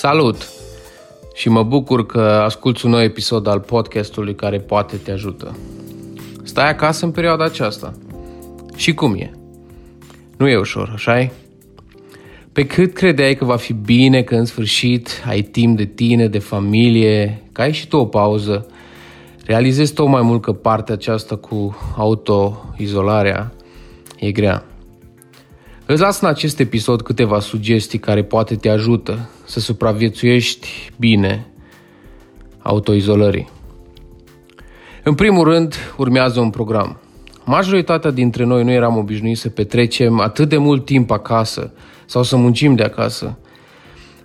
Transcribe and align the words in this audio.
Salut! 0.00 0.48
Și 1.34 1.48
mă 1.48 1.62
bucur 1.62 2.06
că 2.06 2.20
asculți 2.20 2.84
un 2.84 2.90
nou 2.90 3.02
episod 3.02 3.46
al 3.46 3.60
podcastului 3.60 4.34
care 4.34 4.58
poate 4.58 4.96
te 4.96 5.10
ajută. 5.10 5.56
Stai 6.42 6.68
acasă 6.68 7.04
în 7.04 7.10
perioada 7.10 7.44
aceasta. 7.44 7.92
Și 8.76 8.94
cum 8.94 9.14
e? 9.14 9.30
Nu 10.36 10.48
e 10.48 10.56
ușor, 10.56 10.90
așa 10.94 11.24
-i? 11.24 11.30
Pe 12.52 12.66
cât 12.66 12.92
credeai 12.92 13.34
că 13.34 13.44
va 13.44 13.56
fi 13.56 13.72
bine 13.72 14.22
că 14.22 14.34
în 14.34 14.44
sfârșit 14.44 15.22
ai 15.28 15.42
timp 15.42 15.76
de 15.76 15.84
tine, 15.84 16.28
de 16.28 16.38
familie, 16.38 17.42
că 17.52 17.60
ai 17.60 17.72
și 17.72 17.88
tu 17.88 17.96
o 17.96 18.06
pauză, 18.06 18.66
realizezi 19.44 19.92
tot 19.92 20.08
mai 20.08 20.22
mult 20.22 20.42
că 20.42 20.52
partea 20.52 20.94
aceasta 20.94 21.36
cu 21.36 21.76
autoizolarea 21.96 23.52
e 24.18 24.32
grea. 24.32 24.69
Îți 25.90 26.00
las 26.00 26.20
în 26.20 26.28
acest 26.28 26.58
episod 26.58 27.02
câteva 27.02 27.40
sugestii 27.40 27.98
care 27.98 28.24
poate 28.24 28.56
te 28.56 28.68
ajută 28.68 29.28
să 29.44 29.60
supraviețuiești 29.60 30.92
bine 30.98 31.46
autoizolării. 32.58 33.48
În 35.04 35.14
primul 35.14 35.44
rând, 35.44 35.74
urmează 35.96 36.40
un 36.40 36.50
program. 36.50 37.00
Majoritatea 37.44 38.10
dintre 38.10 38.44
noi 38.44 38.64
nu 38.64 38.70
eram 38.70 38.96
obișnuiți 38.96 39.40
să 39.40 39.48
petrecem 39.48 40.20
atât 40.20 40.48
de 40.48 40.56
mult 40.56 40.84
timp 40.84 41.10
acasă 41.10 41.72
sau 42.06 42.22
să 42.22 42.36
muncim 42.36 42.74
de 42.74 42.82
acasă. 42.82 43.38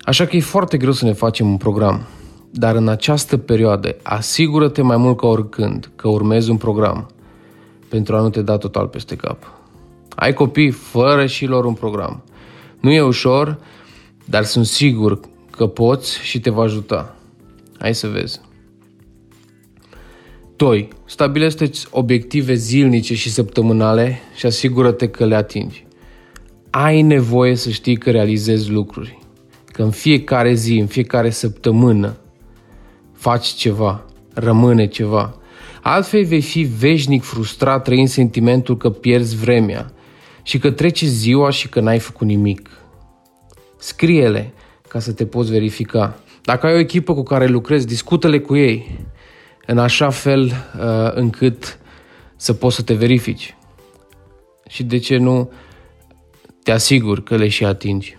Așa 0.00 0.26
că 0.26 0.36
e 0.36 0.40
foarte 0.40 0.76
greu 0.76 0.92
să 0.92 1.04
ne 1.04 1.12
facem 1.12 1.50
un 1.50 1.56
program. 1.56 2.06
Dar 2.50 2.74
în 2.74 2.88
această 2.88 3.36
perioadă, 3.36 3.96
asigură-te 4.02 4.82
mai 4.82 4.96
mult 4.96 5.16
ca 5.16 5.26
oricând 5.26 5.90
că 5.96 6.08
urmezi 6.08 6.50
un 6.50 6.56
program 6.56 7.10
pentru 7.88 8.16
a 8.16 8.20
nu 8.20 8.30
te 8.30 8.42
da 8.42 8.56
total 8.56 8.86
peste 8.86 9.16
cap. 9.16 9.52
Ai 10.20 10.32
copii 10.32 10.70
fără 10.70 11.26
și 11.26 11.46
lor 11.46 11.64
un 11.64 11.74
program. 11.74 12.24
Nu 12.80 12.92
e 12.92 13.00
ușor, 13.00 13.58
dar 14.24 14.44
sunt 14.44 14.66
sigur 14.66 15.20
că 15.50 15.66
poți 15.66 16.20
și 16.20 16.40
te 16.40 16.50
va 16.50 16.62
ajuta. 16.62 17.16
Hai 17.78 17.94
să 17.94 18.08
vezi. 18.08 18.40
2. 20.56 20.88
Stabilește 21.04 21.70
obiective 21.90 22.54
zilnice 22.54 23.14
și 23.14 23.30
săptămânale 23.30 24.20
și 24.36 24.46
asigură-te 24.46 25.08
că 25.08 25.24
le 25.24 25.34
atingi. 25.34 25.86
Ai 26.70 27.02
nevoie 27.02 27.54
să 27.54 27.70
știi 27.70 27.96
că 27.96 28.10
realizezi 28.10 28.70
lucruri. 28.70 29.18
Că 29.64 29.82
în 29.82 29.90
fiecare 29.90 30.54
zi, 30.54 30.78
în 30.78 30.86
fiecare 30.86 31.30
săptămână, 31.30 32.16
faci 33.12 33.46
ceva, 33.46 34.04
rămâne 34.34 34.86
ceva. 34.86 35.36
Altfel 35.82 36.24
vei 36.24 36.40
fi 36.40 36.62
veșnic 36.62 37.22
frustrat 37.22 37.84
trăind 37.84 38.08
sentimentul 38.08 38.76
că 38.76 38.90
pierzi 38.90 39.36
vremea 39.36 39.92
și 40.48 40.58
că 40.58 40.70
trece 40.70 41.06
ziua 41.06 41.50
și 41.50 41.68
că 41.68 41.80
n-ai 41.80 41.98
făcut 41.98 42.26
nimic. 42.26 42.70
Scrie-le 43.78 44.52
ca 44.88 44.98
să 44.98 45.12
te 45.12 45.26
poți 45.26 45.50
verifica. 45.50 46.18
Dacă 46.42 46.66
ai 46.66 46.74
o 46.74 46.78
echipă 46.78 47.14
cu 47.14 47.22
care 47.22 47.46
lucrezi, 47.46 47.86
discută-le 47.86 48.40
cu 48.40 48.56
ei 48.56 48.98
în 49.66 49.78
așa 49.78 50.10
fel 50.10 50.44
uh, 50.44 51.10
încât 51.14 51.78
să 52.36 52.52
poți 52.52 52.76
să 52.76 52.82
te 52.82 52.94
verifici. 52.94 53.56
Și 54.68 54.82
de 54.82 54.98
ce 54.98 55.16
nu 55.16 55.52
te 56.62 56.70
asiguri 56.70 57.22
că 57.22 57.36
le 57.36 57.48
și 57.48 57.64
atingi. 57.64 58.18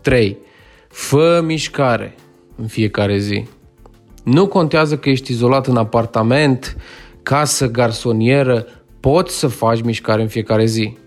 3. 0.00 0.38
Fă 0.88 1.40
mișcare 1.44 2.14
în 2.56 2.66
fiecare 2.66 3.18
zi. 3.18 3.44
Nu 4.24 4.46
contează 4.46 4.98
că 4.98 5.08
ești 5.08 5.32
izolat 5.32 5.66
în 5.66 5.76
apartament, 5.76 6.76
casă, 7.22 7.70
garsonieră, 7.70 8.66
poți 9.00 9.38
să 9.38 9.46
faci 9.46 9.82
mișcare 9.82 10.22
în 10.22 10.28
fiecare 10.28 10.64
zi. 10.64 11.00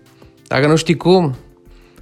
Dacă 0.48 0.66
nu 0.66 0.76
știi 0.76 0.96
cum, 0.96 1.34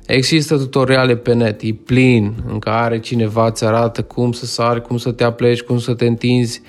există 0.06 0.56
tutoriale 0.56 1.16
pe 1.16 1.32
net, 1.32 1.60
e 1.62 1.72
plin, 1.72 2.34
în 2.46 2.58
care 2.58 3.00
cineva 3.00 3.46
îți 3.46 3.64
arată 3.64 4.02
cum 4.02 4.32
să 4.32 4.46
sari, 4.46 4.82
cum 4.82 4.96
să 4.96 5.12
te 5.12 5.24
apleci, 5.24 5.62
cum 5.62 5.78
să 5.78 5.94
te 5.94 6.06
întinzi, 6.06 6.62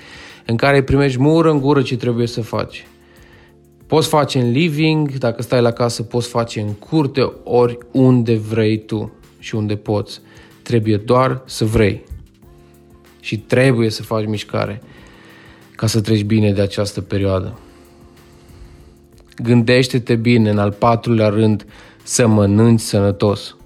în 0.46 0.56
care 0.56 0.82
primești 0.82 1.20
mură 1.20 1.50
în 1.50 1.60
gură 1.60 1.82
ce 1.82 1.96
trebuie 1.96 2.26
să 2.26 2.40
faci. 2.40 2.86
Poți 3.86 4.08
face 4.08 4.40
în 4.40 4.50
living, 4.50 5.12
dacă 5.12 5.42
stai 5.42 5.60
la 5.60 5.70
casă, 5.70 6.02
poți 6.02 6.28
face 6.28 6.60
în 6.60 6.72
curte, 6.72 7.32
ori 7.44 7.78
unde 7.92 8.34
vrei 8.34 8.84
tu 8.84 9.12
și 9.38 9.54
unde 9.54 9.76
poți. 9.76 10.20
Trebuie 10.62 10.96
doar 10.96 11.42
să 11.44 11.64
vrei. 11.64 12.04
Și 13.20 13.38
trebuie 13.38 13.90
să 13.90 14.02
faci 14.02 14.26
mișcare 14.26 14.82
ca 15.76 15.86
să 15.86 16.00
treci 16.00 16.24
bine 16.24 16.52
de 16.52 16.60
această 16.60 17.00
perioadă. 17.00 17.58
Gândește-te 19.42 20.14
bine 20.14 20.50
în 20.50 20.58
al 20.58 20.72
patrulea 20.72 21.28
rând 21.28 21.66
să 22.02 22.26
mănânci 22.26 22.80
sănătos. 22.80 23.56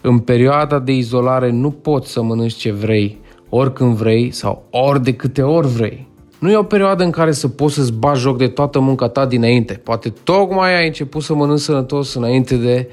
În 0.00 0.18
perioada 0.18 0.78
de 0.78 0.92
izolare 0.92 1.50
nu 1.50 1.70
poți 1.70 2.12
să 2.12 2.22
mănânci 2.22 2.54
ce 2.54 2.72
vrei, 2.72 3.20
oricând 3.48 3.96
vrei 3.96 4.30
sau 4.30 4.66
ori 4.70 5.02
de 5.02 5.14
câte 5.14 5.42
ori 5.42 5.68
vrei. 5.68 6.08
Nu 6.38 6.50
e 6.50 6.56
o 6.56 6.62
perioadă 6.62 7.04
în 7.04 7.10
care 7.10 7.32
să 7.32 7.48
poți 7.48 7.74
să-ți 7.74 7.92
bagi 7.92 8.20
joc 8.20 8.38
de 8.38 8.48
toată 8.48 8.78
munca 8.78 9.08
ta 9.08 9.26
dinainte. 9.26 9.74
Poate 9.74 10.12
tocmai 10.24 10.78
ai 10.78 10.86
început 10.86 11.22
să 11.22 11.34
mănânci 11.34 11.60
sănătos 11.60 12.14
înainte 12.14 12.56
de 12.56 12.88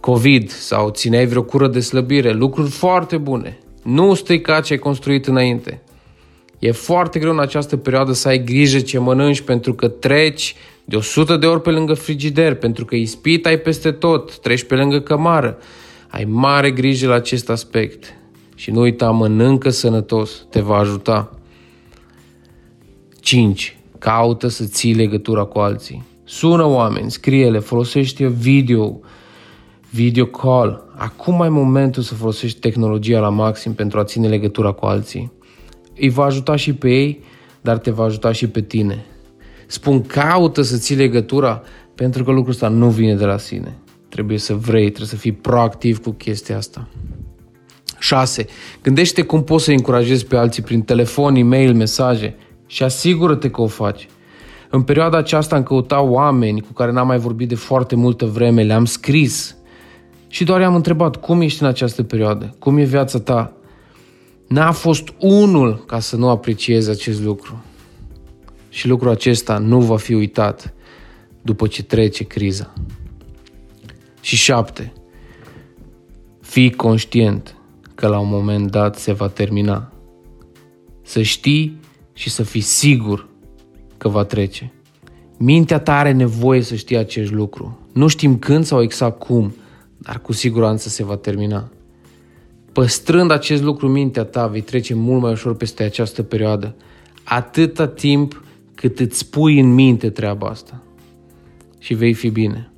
COVID 0.00 0.50
sau 0.50 0.90
țineai 0.90 1.26
vreo 1.26 1.42
cură 1.42 1.68
de 1.68 1.80
slăbire. 1.80 2.32
Lucruri 2.32 2.70
foarte 2.70 3.16
bune. 3.16 3.58
Nu 3.82 4.14
strica 4.14 4.60
ce 4.60 4.72
ai 4.72 4.78
construit 4.78 5.26
înainte. 5.26 5.82
E 6.58 6.70
foarte 6.70 7.18
greu 7.18 7.32
în 7.32 7.40
această 7.40 7.76
perioadă 7.76 8.12
să 8.12 8.28
ai 8.28 8.44
grijă 8.44 8.78
ce 8.78 8.98
mănânci 8.98 9.40
pentru 9.40 9.74
că 9.74 9.88
treci 9.88 10.56
de 10.84 10.96
100 10.96 11.36
de 11.36 11.46
ori 11.46 11.60
pe 11.60 11.70
lângă 11.70 11.94
frigider, 11.94 12.54
pentru 12.54 12.84
că 12.84 12.94
ispit 12.94 13.46
ai 13.46 13.58
peste 13.58 13.92
tot, 13.92 14.38
treci 14.38 14.64
pe 14.64 14.74
lângă 14.74 15.00
cămară. 15.00 15.58
Ai 16.08 16.24
mare 16.24 16.70
grijă 16.70 17.08
la 17.08 17.14
acest 17.14 17.50
aspect. 17.50 18.14
Și 18.54 18.70
nu 18.70 18.80
uita, 18.80 19.10
mănâncă 19.10 19.70
sănătos, 19.70 20.46
te 20.50 20.60
va 20.60 20.76
ajuta. 20.76 21.38
5. 23.20 23.78
Caută 23.98 24.48
să 24.48 24.64
ții 24.64 24.94
legătura 24.94 25.44
cu 25.44 25.58
alții. 25.58 26.04
Sună 26.24 26.64
oameni, 26.64 27.10
scrie-le, 27.10 27.58
folosește 27.58 28.26
video, 28.26 29.00
video 29.90 30.26
call. 30.26 30.92
Acum 30.96 31.40
ai 31.40 31.48
momentul 31.48 32.02
să 32.02 32.14
folosești 32.14 32.60
tehnologia 32.60 33.20
la 33.20 33.28
maxim 33.28 33.74
pentru 33.74 33.98
a 33.98 34.04
ține 34.04 34.28
legătura 34.28 34.72
cu 34.72 34.86
alții. 34.86 35.32
Îi 35.96 36.08
va 36.08 36.24
ajuta 36.24 36.56
și 36.56 36.74
pe 36.74 36.90
ei, 36.90 37.20
dar 37.60 37.78
te 37.78 37.90
va 37.90 38.04
ajuta 38.04 38.32
și 38.32 38.48
pe 38.48 38.60
tine. 38.60 39.06
Spun 39.74 40.02
caută 40.02 40.62
să 40.62 40.76
ții 40.76 40.96
legătura 40.96 41.62
pentru 41.94 42.24
că 42.24 42.30
lucrul 42.30 42.52
ăsta 42.52 42.68
nu 42.68 42.88
vine 42.88 43.14
de 43.14 43.24
la 43.24 43.38
sine. 43.38 43.76
Trebuie 44.08 44.38
să 44.38 44.54
vrei, 44.54 44.86
trebuie 44.86 45.08
să 45.08 45.16
fii 45.16 45.32
proactiv 45.32 46.02
cu 46.02 46.10
chestia 46.10 46.56
asta. 46.56 46.88
6. 47.98 48.46
Gândește 48.82 49.22
cum 49.22 49.44
poți 49.44 49.64
să 49.64 49.70
încurajezi 49.70 50.26
pe 50.26 50.36
alții 50.36 50.62
prin 50.62 50.82
telefon, 50.82 51.34
e-mail, 51.34 51.74
mesaje 51.74 52.36
și 52.66 52.82
asigură-te 52.82 53.50
că 53.50 53.60
o 53.60 53.66
faci. 53.66 54.08
În 54.70 54.82
perioada 54.82 55.18
aceasta 55.18 55.56
am 55.56 55.62
căutat 55.62 56.02
oameni 56.02 56.60
cu 56.60 56.72
care 56.72 56.92
n-am 56.92 57.06
mai 57.06 57.18
vorbit 57.18 57.48
de 57.48 57.54
foarte 57.54 57.96
multă 57.96 58.24
vreme, 58.24 58.62
le-am 58.62 58.84
scris 58.84 59.56
și 60.28 60.44
doar 60.44 60.60
i-am 60.60 60.74
întrebat 60.74 61.16
cum 61.16 61.40
ești 61.40 61.62
în 61.62 61.68
această 61.68 62.02
perioadă, 62.02 62.54
cum 62.58 62.76
e 62.76 62.84
viața 62.84 63.18
ta. 63.18 63.52
N-a 64.48 64.72
fost 64.72 65.08
unul 65.18 65.84
ca 65.86 66.00
să 66.00 66.16
nu 66.16 66.28
aprecieze 66.28 66.90
acest 66.90 67.22
lucru. 67.22 67.64
Și 68.74 68.88
lucrul 68.88 69.10
acesta 69.10 69.58
nu 69.58 69.80
va 69.80 69.96
fi 69.96 70.14
uitat 70.14 70.74
după 71.42 71.66
ce 71.66 71.82
trece 71.82 72.24
criza. 72.24 72.72
Și 74.20 74.36
șapte. 74.36 74.92
Fii 76.40 76.72
conștient 76.72 77.56
că 77.94 78.06
la 78.06 78.18
un 78.18 78.28
moment 78.28 78.70
dat 78.70 78.96
se 78.96 79.12
va 79.12 79.28
termina. 79.28 79.92
Să 81.02 81.22
știi 81.22 81.80
și 82.12 82.30
să 82.30 82.42
fii 82.42 82.60
sigur 82.60 83.28
că 83.96 84.08
va 84.08 84.24
trece. 84.24 84.72
Mintea 85.38 85.78
ta 85.78 85.96
are 85.96 86.12
nevoie 86.12 86.60
să 86.60 86.74
știe 86.74 86.98
acest 86.98 87.32
lucru. 87.32 87.78
Nu 87.92 88.06
știm 88.06 88.38
când 88.38 88.64
sau 88.64 88.82
exact 88.82 89.18
cum, 89.18 89.54
dar 89.98 90.20
cu 90.20 90.32
siguranță 90.32 90.88
se 90.88 91.04
va 91.04 91.16
termina. 91.16 91.70
Păstrând 92.72 93.30
acest 93.30 93.62
lucru 93.62 93.86
în 93.86 93.92
mintea 93.92 94.24
ta, 94.24 94.46
vei 94.46 94.60
trece 94.60 94.94
mult 94.94 95.22
mai 95.22 95.32
ușor 95.32 95.56
peste 95.56 95.82
această 95.82 96.22
perioadă, 96.22 96.74
atâta 97.24 97.86
timp 97.88 98.42
cât 98.74 98.98
îți 98.98 99.30
pui 99.30 99.60
în 99.60 99.74
minte 99.74 100.10
treaba 100.10 100.46
asta. 100.46 100.82
Și 101.78 101.94
vei 101.94 102.12
fi 102.12 102.30
bine. 102.30 102.72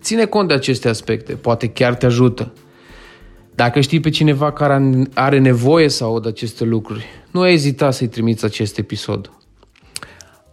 Ține 0.00 0.24
cont 0.24 0.48
de 0.48 0.54
aceste 0.54 0.88
aspecte, 0.88 1.34
poate 1.34 1.68
chiar 1.68 1.94
te 1.94 2.06
ajută. 2.06 2.52
Dacă 3.54 3.80
știi 3.80 4.00
pe 4.00 4.10
cineva 4.10 4.52
care 4.52 5.08
are 5.14 5.38
nevoie 5.38 5.88
să 5.88 6.04
audă 6.04 6.28
aceste 6.28 6.64
lucruri, 6.64 7.04
nu 7.30 7.46
ezita 7.46 7.90
să-i 7.90 8.08
trimiți 8.08 8.44
acest 8.44 8.78
episod. 8.78 9.32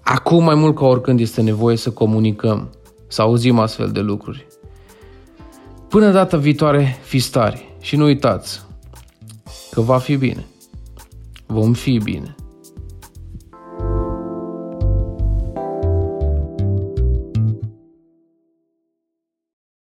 Acum 0.04 0.44
mai 0.44 0.56
mult 0.56 0.75
ca 0.75 0.86
oricând 0.86 1.19
este 1.19 1.42
nevoie 1.42 1.75
să 1.75 1.92
comunicăm, 1.92 2.69
să 3.07 3.22
auzim 3.22 3.60
astfel 3.60 3.92
de 3.92 4.00
lucruri. 4.00 4.48
Până 5.89 6.12
data 6.12 6.38
viitoare, 6.38 6.98
fiți 7.01 7.31
tari 7.31 7.75
și 7.81 7.95
nu 7.95 8.04
uitați 8.04 8.62
că 9.72 9.81
va 9.81 9.98
fi 9.98 10.15
bine. 10.15 10.45
Vom 11.45 11.74
fi 11.74 11.98
bine. 11.98 12.36